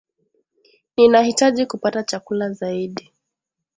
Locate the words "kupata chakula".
1.65-2.49